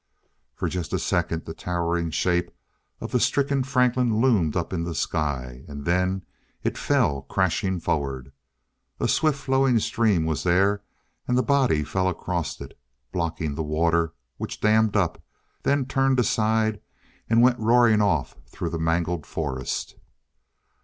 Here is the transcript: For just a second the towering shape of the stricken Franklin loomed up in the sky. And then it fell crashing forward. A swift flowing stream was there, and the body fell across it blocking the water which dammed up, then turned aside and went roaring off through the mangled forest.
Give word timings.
For 0.55 0.67
just 0.67 0.93
a 0.93 0.97
second 0.97 1.45
the 1.45 1.53
towering 1.53 2.09
shape 2.09 2.49
of 2.99 3.11
the 3.11 3.19
stricken 3.19 3.61
Franklin 3.61 4.19
loomed 4.19 4.55
up 4.57 4.73
in 4.73 4.81
the 4.83 4.95
sky. 4.95 5.63
And 5.67 5.85
then 5.85 6.23
it 6.63 6.75
fell 6.75 7.21
crashing 7.21 7.79
forward. 7.79 8.31
A 8.99 9.07
swift 9.07 9.37
flowing 9.37 9.77
stream 9.77 10.25
was 10.25 10.41
there, 10.41 10.81
and 11.27 11.37
the 11.37 11.43
body 11.43 11.83
fell 11.83 12.09
across 12.09 12.59
it 12.61 12.75
blocking 13.11 13.53
the 13.53 13.61
water 13.61 14.13
which 14.37 14.59
dammed 14.59 14.97
up, 14.97 15.21
then 15.61 15.85
turned 15.85 16.19
aside 16.19 16.81
and 17.29 17.43
went 17.43 17.59
roaring 17.59 18.01
off 18.01 18.35
through 18.47 18.71
the 18.71 18.79
mangled 18.79 19.27
forest. 19.27 19.97